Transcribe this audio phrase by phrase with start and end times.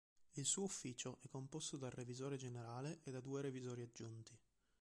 [0.31, 4.35] Il suo ufficio è composto dal revisore generale e da due revisori aggiunti.